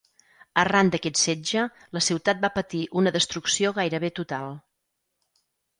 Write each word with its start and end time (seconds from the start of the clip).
Arran 0.61 0.89
d'aquest 0.95 1.21
setge, 1.25 1.67
la 1.97 2.03
ciutat 2.07 2.41
va 2.49 2.53
patir 2.59 2.83
una 3.03 3.17
destrucció 3.19 3.77
gairebé 3.81 4.15
total. 4.23 4.53